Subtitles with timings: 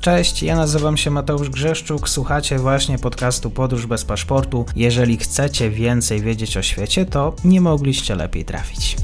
[0.00, 4.66] Cześć, ja nazywam się Mateusz Grzeszczuk, słuchacie właśnie podcastu Podróż bez paszportu.
[4.76, 8.96] Jeżeli chcecie więcej wiedzieć o świecie, to nie mogliście lepiej trafić.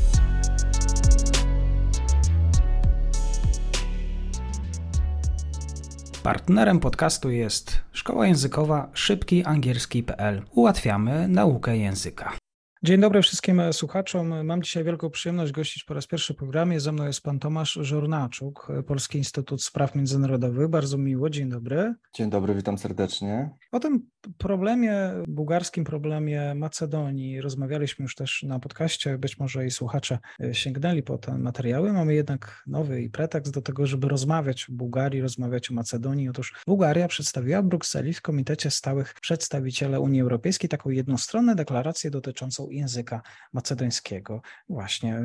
[6.23, 10.43] Partnerem podcastu jest szkoła językowa szybkiangielski.pl.
[10.51, 12.44] Ułatwiamy naukę języka.
[12.85, 14.47] Dzień dobry wszystkim słuchaczom.
[14.47, 16.81] Mam dzisiaj wielką przyjemność gościć po raz pierwszy w programie.
[16.81, 20.69] Ze mną jest pan Tomasz Żornaczuk, Polski Instytut Spraw Międzynarodowych.
[20.69, 21.95] Bardzo miło, dzień dobry.
[22.15, 23.51] Dzień dobry, witam serdecznie.
[23.73, 24.07] O tym
[24.39, 29.19] problemie, bułgarskim problemie Macedonii rozmawialiśmy już też na podcaście.
[29.19, 30.19] Być może i słuchacze
[30.53, 31.93] sięgnęli po te materiały.
[31.93, 36.29] Mamy jednak nowy pretekst do tego, żeby rozmawiać o Bułgarii, rozmawiać o Macedonii.
[36.29, 42.74] Otóż Bułgaria przedstawiła w Brukseli w Komitecie Stałych Przedstawiciele Unii Europejskiej taką jednostronną deklarację dotyczącą
[42.75, 44.43] języka macedońskiego.
[44.69, 45.23] Właśnie, y,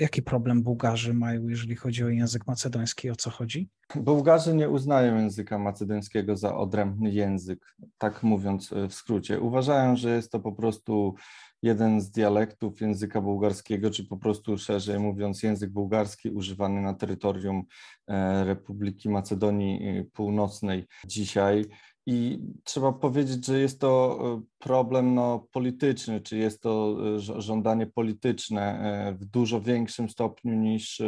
[0.00, 3.68] jaki problem Bułgarzy mają, jeżeli chodzi o język macedoński, o co chodzi?
[3.94, 9.40] Bułgarzy nie uznają języka macedońskiego za odrębny język, tak mówiąc y, w skrócie.
[9.40, 11.14] Uważają, że jest to po prostu
[11.62, 17.62] jeden z dialektów języka bułgarskiego, czy po prostu szerzej mówiąc język bułgarski używany na terytorium
[18.08, 21.64] e, Republiki Macedonii Północnej dzisiaj.
[22.08, 27.86] I trzeba powiedzieć, że jest to e, problem no, polityczny, czy jest to e, żądanie
[27.86, 31.02] polityczne e, w dużo większym stopniu niż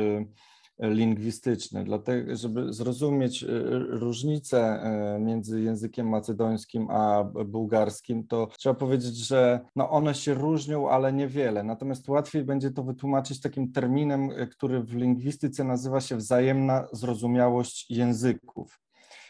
[0.80, 1.84] lingwistyczne.
[1.84, 3.44] Dlatego, żeby zrozumieć
[3.88, 4.80] różnicę
[5.20, 11.62] między językiem macedońskim a bułgarskim, to trzeba powiedzieć, że no one się różnią, ale niewiele.
[11.62, 18.87] Natomiast łatwiej będzie to wytłumaczyć takim terminem, który w lingwistyce nazywa się wzajemna zrozumiałość języków.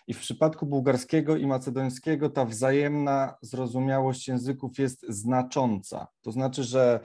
[0.09, 6.06] I w przypadku bułgarskiego i macedońskiego ta wzajemna zrozumiałość języków jest znacząca.
[6.23, 7.01] To znaczy, że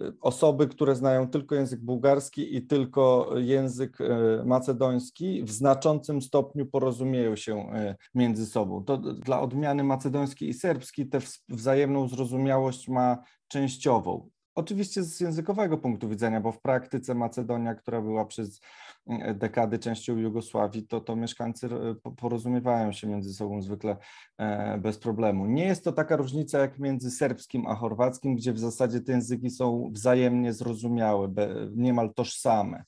[0.00, 4.06] y, osoby, które znają tylko język bułgarski i tylko język y,
[4.44, 8.84] macedoński, w znaczącym stopniu porozumieją się y, między sobą.
[8.84, 14.30] To dla odmiany macedoński i serbski tę wzajemną zrozumiałość ma częściową.
[14.54, 18.60] Oczywiście z językowego punktu widzenia, bo w praktyce Macedonia, która była przez
[19.06, 21.68] mm, dekady częścią Jugosławii, to, to mieszkańcy
[22.16, 23.96] porozumiewają się między sobą zwykle
[24.38, 25.46] e, bez problemu.
[25.46, 29.50] Nie jest to taka różnica jak między serbskim a chorwackim, gdzie w zasadzie te języki
[29.50, 31.28] są wzajemnie zrozumiałe,
[31.76, 32.84] niemal tożsame.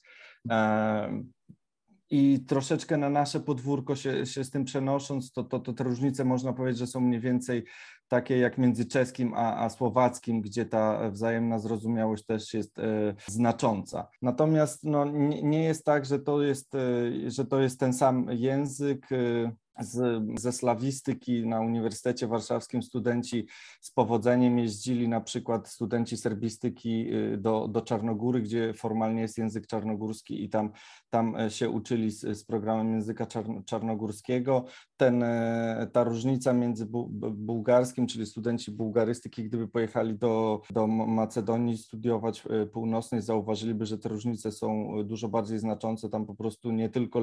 [2.10, 6.24] I troszeczkę na nasze podwórko się, się z tym przenosząc, to, to, to te różnice
[6.24, 7.64] można powiedzieć, że są mniej więcej
[8.08, 14.08] takie jak między czeskim a, a słowackim, gdzie ta wzajemna zrozumiałość też jest e, znacząca.
[14.22, 18.26] Natomiast no, nie, nie, jest tak, że to jest, e, że to jest ten sam
[18.30, 19.12] język.
[19.12, 23.46] E, z, ze slawistyki na Uniwersytecie Warszawskim studenci
[23.80, 29.66] z powodzeniem jeździli, na przykład studenci serbistyki y, do, do Czarnogóry, gdzie formalnie jest język
[29.66, 30.70] czarnogórski i tam,
[31.10, 33.26] tam e, się uczyli z, z programem języka
[33.66, 34.64] czarnogórskiego.
[34.96, 41.78] Ten, e, ta różnica między bu, bułgarskim, czyli studenci bułgarystyki, gdyby pojechali do, do Macedonii
[41.78, 46.08] studiować e, północnej, zauważyliby, że te różnice są dużo bardziej znaczące.
[46.08, 47.20] Tam po prostu nie tylko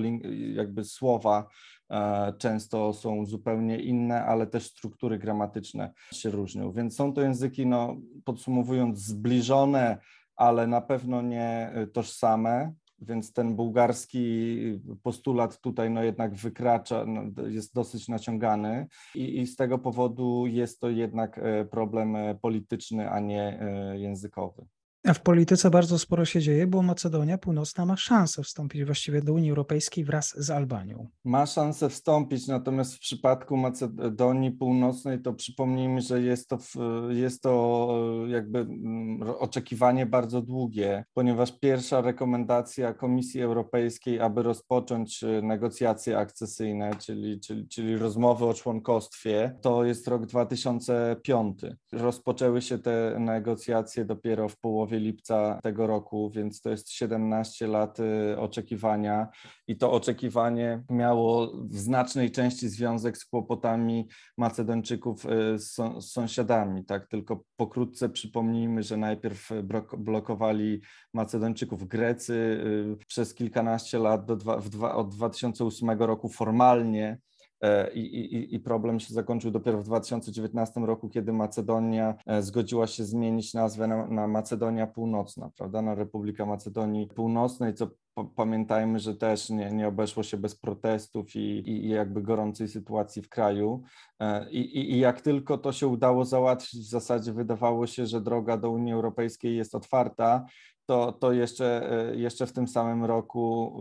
[0.53, 1.47] jakby słowa
[2.37, 6.71] często są zupełnie inne, ale też struktury gramatyczne się różnią.
[6.71, 7.95] Więc są to języki, no,
[8.25, 9.97] podsumowując, zbliżone,
[10.35, 12.73] ale na pewno nie e, tożsame.
[12.99, 14.57] Więc ten bułgarski
[15.03, 20.79] postulat tutaj no jednak wykracza, no, jest dosyć naciągany i, i z tego powodu jest
[20.79, 23.59] to jednak e, problem polityczny, a nie
[23.93, 24.65] językowy.
[25.07, 29.33] A w polityce bardzo sporo się dzieje, bo Macedonia Północna ma szansę wstąpić właściwie do
[29.33, 31.07] Unii Europejskiej wraz z Albanią.
[31.25, 36.57] Ma szansę wstąpić, natomiast w przypadku Macedonii Północnej to przypomnijmy, że jest to,
[37.09, 37.97] jest to
[38.27, 46.91] jakby mm, oczekiwanie bardzo długie, ponieważ pierwsza rekomendacja Komisji Europejskiej, aby rozpocząć e, negocjacje akcesyjne,
[46.99, 51.59] czyli, czyli, czyli rozmowy o członkostwie, to jest rok 2005.
[51.91, 57.67] Rozpoczęły się te negocjacje dopiero w połowie połowie lipca tego roku, więc to jest 17
[57.67, 59.27] lat y, oczekiwania
[59.67, 64.07] i to oczekiwanie miało w znacznej części związek z kłopotami
[64.37, 66.85] Macedończyków y, z, sąsiadami.
[66.85, 69.49] Tak, tylko pokrótce przypomnijmy, że najpierw
[69.97, 70.81] blokowali
[71.13, 77.17] Macedończyków Grecy y, przez kilkanaście lat do dwa, dwa, od 2008 roku formalnie
[77.93, 83.03] I, i, I, problem się zakończył dopiero w 2019 roku, kiedy Macedonia e, zgodziła się
[83.03, 87.87] zmienić nazwę na, na Macedonia Północna, prawda, na Republika Macedonii Północnej, co
[88.35, 93.29] pamiętajmy, że też nie, nie obeszło się bez protestów i, i, jakby gorącej sytuacji w
[93.29, 93.83] kraju.
[94.19, 98.57] E, I, I jak tylko to się udało załatwić, w zasadzie wydawało się, że droga
[98.57, 100.45] do Unii Europejskiej jest otwarta
[100.85, 103.73] to, to jeszcze, e, jeszcze w tym samym roku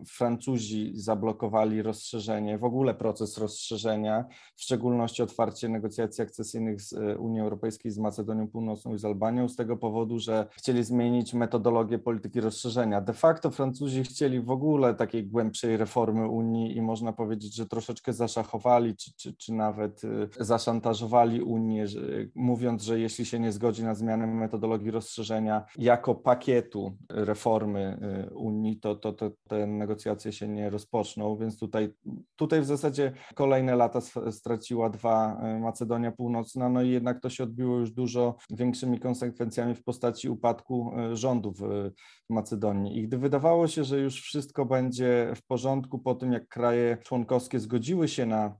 [0.00, 4.24] e, Francuzi zablokowali rozszerzenie, w ogóle proces rozszerzenia,
[4.56, 9.48] w szczególności otwarcie negocjacji akcesyjnych z e, Unii Europejskiej z Macedonią Północną i z Albanią,
[9.48, 13.00] z tego powodu, że chcieli zmienić metodologię polityki rozszerzenia.
[13.00, 18.12] De facto Francuzi chcieli w ogóle takiej głębszej reformy Unii i można powiedzieć, że troszeczkę
[18.12, 20.02] zaszachowali, czy, czy, czy nawet
[20.40, 22.00] zaszantażowali Unię, że,
[22.34, 27.98] mówiąc, że jeśli się nie zgodzi na zmianę metodologii rozszerzenia jako pakiet pakietu reformy
[28.30, 31.94] y, Unii, to, to, to te negocjacje się nie rozpoczną, więc tutaj,
[32.36, 34.00] tutaj w zasadzie kolejne lata
[34.30, 39.74] straciła dwa y, Macedonia Północna, no i jednak to się odbiło już dużo większymi konsekwencjami
[39.74, 41.90] w postaci upadku y, rządu w
[42.30, 42.98] Macedonii.
[42.98, 47.60] I gdy wydawało się, że już wszystko będzie w porządku po tym, jak kraje członkowskie
[47.60, 48.56] zgodziły się na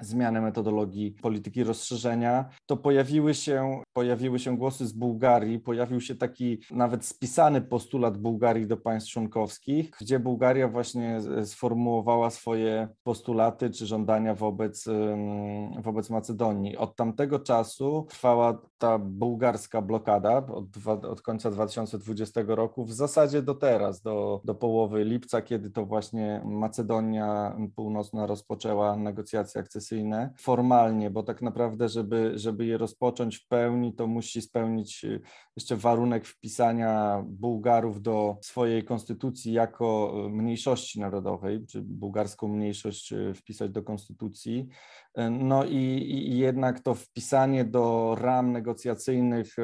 [0.00, 6.58] zmianę metodologii polityki rozszerzenia, to pojawiły się, pojawiły się głosy z Bułgarii, pojawił się taki
[6.70, 14.34] nawet spisany postulat Bułgarii do państw członkowskich, gdzie Bułgaria właśnie sformułowała swoje postulaty czy żądania
[14.34, 14.84] wobec,
[15.82, 16.76] wobec Macedonii.
[16.76, 23.42] Od tamtego czasu trwała ta bułgarska blokada od, dwa, od końca 2020 roku w zasadzie
[23.42, 29.87] do teraz, do, do połowy lipca, kiedy to właśnie Macedonia Północna rozpoczęła negocjacje akcesyjne
[30.38, 35.20] formalnie, bo tak naprawdę, żeby, żeby je rozpocząć w pełni, to musi spełnić y,
[35.56, 43.34] jeszcze warunek wpisania Bułgarów do swojej konstytucji jako y, mniejszości narodowej, czy bułgarską mniejszość y,
[43.34, 44.66] wpisać do konstytucji.
[45.30, 45.76] No i,
[46.10, 49.56] i jednak to wpisanie do ram negocjacyjnych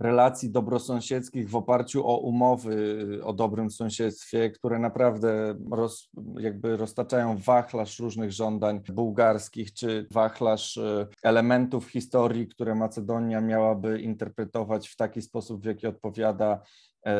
[0.00, 2.74] relacji dobrosąsiedzkich w oparciu o umowy
[3.18, 6.08] y, o dobrym sąsiedztwie, które naprawdę roz,
[6.38, 14.88] jakby roztaczają wachlarz różnych żądań bułgarskich, czy wachlarz y, elementów historii, które Macedonia miałaby interpretować
[14.88, 16.60] w taki sposób, w jaki odpowiada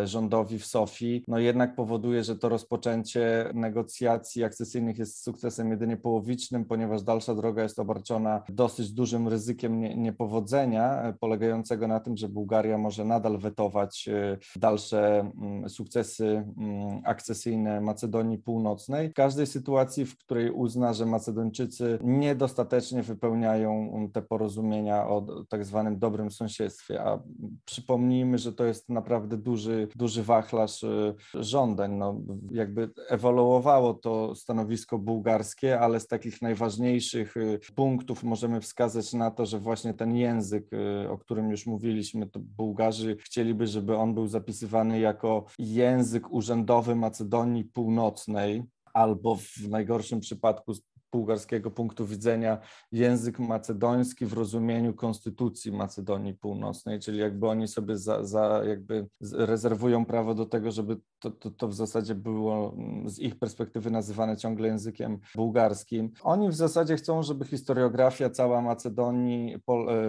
[0.04, 6.64] rządowi w Sofii, no jednak powoduje, że to rozpoczęcie negocjacji akcesyjnych jest sukcesem jedynie połowicznym,
[6.64, 12.78] ponieważ dalsza droga jest obarczona dosyć dużym ryzykiem niepowodzenia, e, polegającego na tym, że Bułgaria
[12.78, 19.10] może nadal wetować e, dalsze mm, sukcesy mm, akcesyjne Macedonii Północnej.
[19.10, 25.64] W każdej sytuacji, w której uzna, że Macedończycy niedostatecznie wypełniają mm, te porozumienia o tak
[25.64, 27.22] zwanym dobrym sąsiedztwie, a
[27.64, 31.92] przypomnijmy, że to jest naprawdę duży duży, duży wachlarz y, żądań.
[31.92, 32.20] No,
[32.50, 39.46] jakby ewoluowało to stanowisko bułgarskie, ale z takich najważniejszych y, punktów możemy wskazać na to,
[39.46, 44.26] że właśnie ten język, y, o którym już mówiliśmy, to Bułgarzy chcieliby, żeby on był
[44.26, 48.62] zapisywany jako język urzędowy Macedonii Północnej
[48.94, 50.72] albo w najgorszym przypadku
[51.12, 52.58] bułgarskiego punktu widzenia
[52.92, 60.04] język macedoński w rozumieniu konstytucji Macedonii Północnej, czyli jakby oni sobie za, za jakby rezerwują
[60.04, 64.36] prawo do tego, żeby to, to, to w zasadzie było mm, z ich perspektywy nazywane
[64.36, 66.10] ciągle językiem bułgarskim.
[66.22, 69.60] Oni w zasadzie chcą, żeby historiografia cała Macedonii e,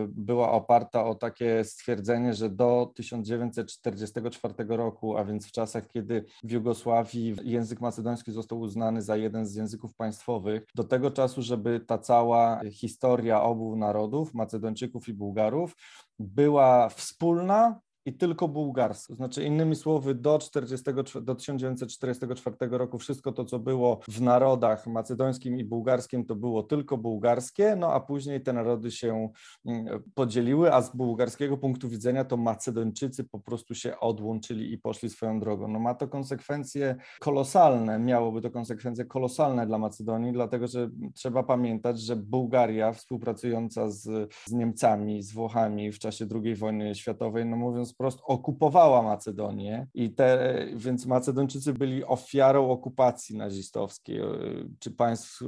[0.07, 6.51] była oparta o takie stwierdzenie, że do 1944 roku, a więc w czasach, kiedy w
[6.51, 11.97] Jugosławii język macedoński został uznany za jeden z języków państwowych, do tego czasu, żeby ta
[11.97, 15.75] cała historia obu narodów, Macedończyków i Bułgarów,
[16.19, 17.79] była wspólna
[18.09, 19.15] i tylko bułgarska.
[19.15, 20.85] Znaczy, innymi słowy, do, 40,
[21.21, 26.97] do 1944 roku wszystko to, co było w narodach macedońskim i bułgarskim, to było tylko
[26.97, 29.29] bułgarskie, no a później te narody się
[29.65, 35.09] mm, podzieliły, a z bułgarskiego punktu widzenia to Macedończycy po prostu się odłączyli i poszli
[35.09, 35.67] swoją drogą.
[35.67, 41.99] No ma to konsekwencje kolosalne, miałoby to konsekwencje kolosalne dla Macedonii, dlatego że trzeba pamiętać,
[41.99, 47.93] że Bułgaria współpracująca z, z Niemcami, z Włochami w czasie II wojny światowej, no mówiąc
[47.99, 54.21] wprost okupowała Macedonię i te, więc Macedończycy byli ofiarą okupacji nazistowskiej
[54.79, 55.43] czy państw,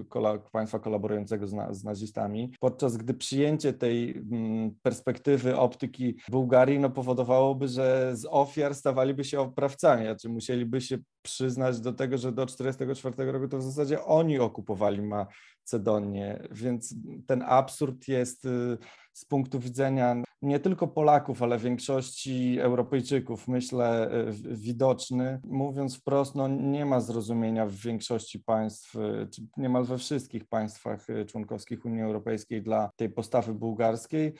[0.51, 7.67] państwa kolaborującego z, z nazistami, podczas gdy przyjęcie tej mm, perspektywy optyki Bułgarii no, powodowałoby,
[7.67, 13.31] że z ofiar stawaliby się oprawcami, znaczy musieliby się przyznać do tego, że do 1944
[13.31, 16.95] roku to w zasadzie oni okupowali Macedonię, więc
[17.27, 18.77] ten absurd jest y,
[19.13, 25.39] z punktu widzenia nie tylko Polaków, ale większości Europejczyków, myślę, e, widoczny.
[25.43, 31.09] Mówiąc wprost, no nie ma zrozumienia w większości państw, e, czy niemal we wszystkich państwach
[31.09, 34.33] e, członkowskich Unii Europejskiej dla tej postawy bułgarskiej.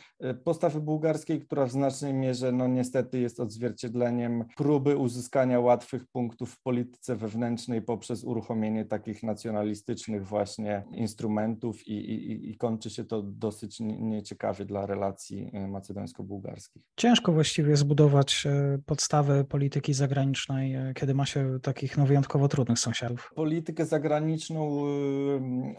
[0.43, 6.61] Postawy bułgarskiej, która w znacznej mierze, no niestety jest odzwierciedleniem próby uzyskania łatwych punktów w
[6.61, 13.79] polityce wewnętrznej poprzez uruchomienie takich nacjonalistycznych właśnie instrumentów i, i, i kończy się to dosyć
[13.79, 16.83] nieciekawie dla relacji Macedonii macedońsko-bułgarskich.
[16.95, 22.79] Ciężko właściwie zbudować e, podstawę polityki zagranicznej, e, kiedy ma się takich no, wyjątkowo trudnych
[22.79, 23.31] sąsiadów.
[23.35, 24.81] Politykę zagraniczną,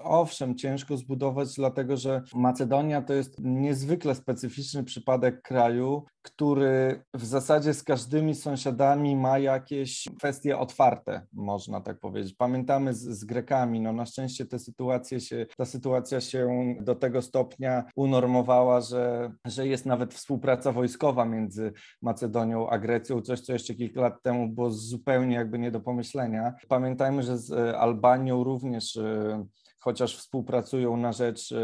[0.02, 7.74] owszem, ciężko zbudować, dlatego że Macedonia to jest niezwykle specyficzny przypadek kraju, który w zasadzie
[7.74, 12.34] z każdymi sąsiadami ma jakieś kwestie otwarte, można tak powiedzieć.
[12.34, 17.22] Pamiętamy z, z Grekami, no na szczęście te sytuacje się, ta sytuacja się do tego
[17.22, 23.74] stopnia unormowała, że, że jest nawet współpraca wojskowa między Macedonią a Grecją, coś co jeszcze
[23.74, 26.54] kilka lat temu było zupełnie jakby nie do pomyślenia.
[26.68, 29.46] Pamiętajmy, że z Albanią również y,
[29.82, 31.54] chociaż współpracują na rzecz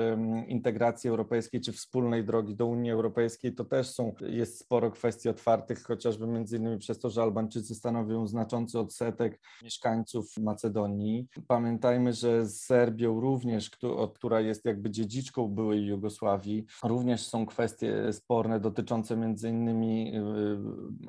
[0.47, 5.83] integracji europejskiej czy wspólnej drogi do Unii Europejskiej, to też są, jest sporo kwestii otwartych,
[5.83, 11.29] chociażby między innymi przez to, że Albańczycy stanowią znaczący odsetek mieszkańców Macedonii.
[11.47, 13.71] Pamiętajmy, że z Serbią również,
[14.15, 20.21] która jest jakby dziedziczką byłej Jugosławii, również są kwestie sporne dotyczące między innymi y,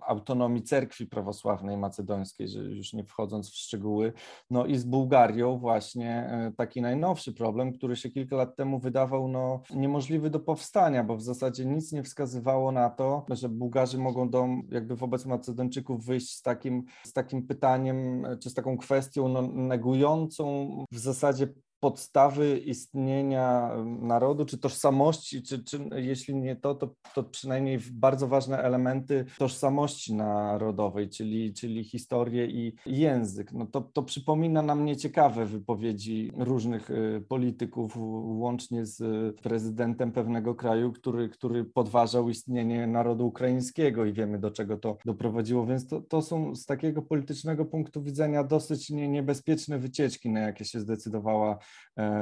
[0.08, 4.14] autonomii cerkwi prawosławnej macedońskiej, że już nie wchodząc w szczegóły.
[4.50, 8.80] No i z Bułgarią właśnie y, taki naj najnowszy problem, który się kilka lat temu
[8.80, 13.98] wydawał no, niemożliwy do powstania, bo w zasadzie nic nie wskazywało na to, że Bułgarzy
[13.98, 19.28] mogą do, jakby wobec Macedończyków wyjść z takim, z takim pytaniem, czy z taką kwestią
[19.28, 21.48] no, negującą w zasadzie
[21.80, 28.58] podstawy istnienia narodu, czy tożsamości, czy, czy jeśli nie to, to, to przynajmniej bardzo ważne
[28.58, 33.54] elementy tożsamości narodowej, czyli, czyli historię i język.
[33.54, 39.00] No to, to przypomina nam nieciekawe wypowiedzi różnych y, polityków, łącznie z
[39.42, 45.66] prezydentem pewnego kraju, który, który podważał istnienie narodu ukraińskiego i wiemy, do czego to doprowadziło,
[45.66, 50.66] więc to, to są z takiego politycznego punktu widzenia dosyć nie, niebezpieczne wycieczki, na jakie
[50.66, 51.58] się zdecydowała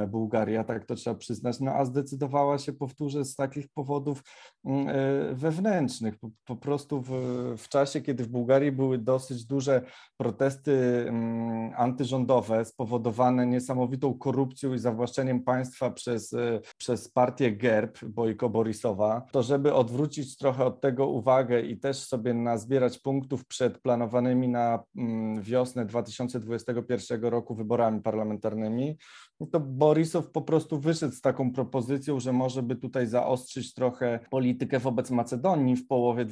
[0.08, 4.22] Bułgaria, tak to trzeba przyznać, no a zdecydowała się, powtórzę, z takich powodów
[4.64, 6.18] mm, e, wewnętrznych.
[6.18, 7.10] Po, po prostu w,
[7.58, 9.82] w, czasie, kiedy w Bułgarii były dosyć duże
[10.16, 18.48] protesty mm, antyrządowe spowodowane niesamowitą korupcją i zawłaszczeniem państwa przez, e, przez partię GERB Bojko
[18.48, 24.48] Borisowa, to żeby odwrócić trochę od tego uwagę i też sobie nazbierać punktów przed planowanymi
[24.48, 28.98] na mm, wiosnę 2021 roku wyborami parlamentarnymi,
[29.46, 34.78] to Borisow po prostu wyszedł z taką propozycją, że może by tutaj zaostrzyć trochę politykę
[34.78, 36.24] wobec Macedonii w połowie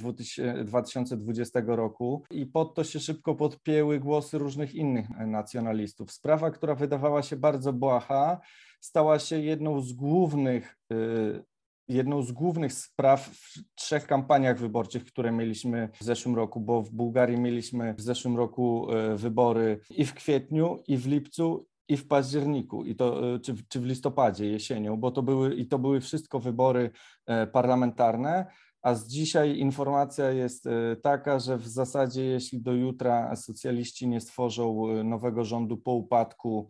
[0.64, 6.12] 2020 roku i pod to się szybko podpięły głosy różnych innych nacjonalistów.
[6.12, 8.40] Sprawa, która wydawała się bardzo błaha,
[8.80, 11.44] stała się jedną z głównych y,
[11.88, 16.90] jedną z głównych spraw w trzech kampaniach wyborczych, które mieliśmy w zeszłym roku, bo w
[16.90, 22.08] Bułgarii mieliśmy w zeszłym roku y, wybory i w kwietniu, i w lipcu, i w
[22.08, 26.00] październiku, i to, e, czy, czy w listopadzie, jesienią, bo to były, i to były
[26.00, 26.90] wszystko wybory
[27.26, 28.46] e, parlamentarne,
[28.82, 34.20] a z dzisiaj informacja jest e, taka, że w zasadzie jeśli do jutra socjaliści nie
[34.20, 36.68] stworzą nowego rządu po upadku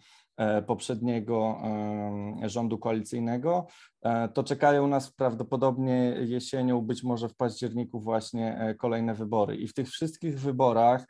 [0.66, 1.62] poprzedniego
[2.42, 3.66] rządu koalicyjnego,
[4.34, 9.56] to czekają nas prawdopodobnie jesienią, być może w październiku właśnie kolejne wybory.
[9.56, 11.06] I w tych wszystkich wyborach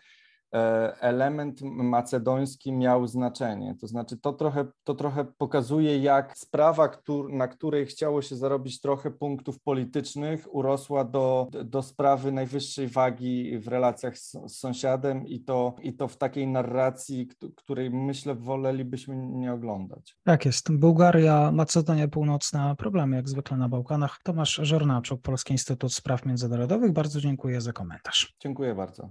[1.01, 3.75] element macedoński miał znaczenie.
[3.81, 6.91] To znaczy, to trochę, to trochę pokazuje, jak sprawa,
[7.31, 13.69] na której chciało się zarobić trochę punktów politycznych, urosła do, do sprawy najwyższej wagi w
[13.69, 19.53] relacjach z, z sąsiadem i to, i to w takiej narracji, której myślę wolelibyśmy nie
[19.53, 20.17] oglądać.
[20.25, 20.73] Tak jest.
[20.73, 24.19] Bułgaria, Macedonia Północna, problemy jak zwykle na Bałkanach.
[24.25, 26.93] Tomasz Żornaczuk, Polski Instytut Spraw Międzynarodowych.
[26.93, 28.35] Bardzo dziękuję za komentarz.
[28.41, 29.11] Dziękuję bardzo.